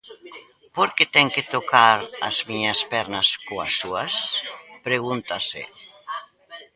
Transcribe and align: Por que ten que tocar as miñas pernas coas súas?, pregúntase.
Por 0.75 0.89
que 0.95 1.05
ten 1.15 1.27
que 1.35 1.47
tocar 1.55 1.97
as 2.27 2.37
miñas 2.47 2.79
pernas 2.91 3.29
coas 3.47 3.73
súas?, 3.81 4.13
pregúntase. 4.87 5.61